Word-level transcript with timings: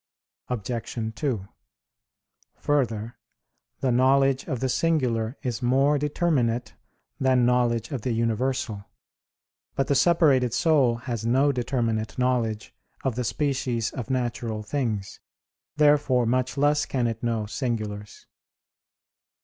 Obj. 0.47 1.13
2: 1.15 1.47
Further, 2.55 3.19
the 3.81 3.91
knowledge 3.91 4.45
of 4.45 4.59
the 4.59 4.67
singular 4.67 5.37
is 5.43 5.61
more 5.61 5.99
determinate 5.99 6.73
than 7.19 7.45
knowledge 7.45 7.91
of 7.91 8.01
the 8.01 8.11
universal. 8.11 8.83
But 9.75 9.85
the 9.85 9.93
separated 9.93 10.55
soul 10.55 10.95
has 11.05 11.23
no 11.23 11.51
determinate 11.51 12.17
knowledge 12.17 12.73
of 13.03 13.13
the 13.13 13.23
species 13.23 13.91
of 13.91 14.09
natural 14.09 14.63
things, 14.63 15.19
therefore 15.77 16.25
much 16.25 16.57
less 16.57 16.87
can 16.87 17.05
it 17.05 17.21
know 17.21 17.45
singulars. 17.45 18.25